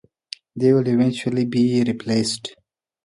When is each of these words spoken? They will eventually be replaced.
They 0.55 0.73
will 0.73 0.87
eventually 0.87 1.45
be 1.45 1.83
replaced. 1.85 2.55